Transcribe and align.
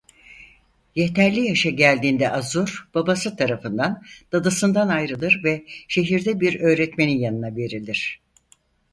Yeterli 0.95 1.41
yaşa 1.41 1.69
geldiğinde 1.69 2.31
Azur 2.31 2.89
babası 2.93 3.35
tarafından 3.35 4.03
dadısından 4.31 4.87
ayrılır 4.87 5.41
ve 5.43 5.65
şehirde 5.87 6.39
bir 6.39 6.59
öğretmenin 6.59 7.19
yanına 7.19 7.55
verilir. 7.55 8.21